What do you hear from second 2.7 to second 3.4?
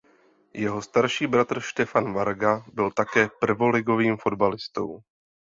byl také